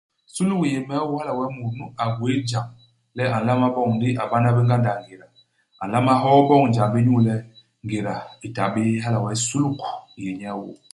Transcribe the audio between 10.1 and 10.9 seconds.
i yé nye i ôô.